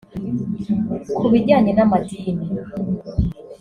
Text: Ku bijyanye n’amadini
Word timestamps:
Ku 1.15 1.25
bijyanye 1.31 1.71
n’amadini 1.73 2.45